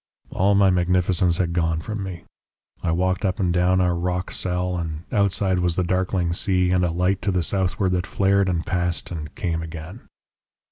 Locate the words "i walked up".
2.81-3.39